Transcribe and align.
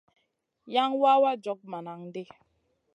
Yan 0.73 0.91
wawa 1.01 1.31
jog 1.43 1.59
bananʼ 1.69 2.01
ɗi. 2.13 2.23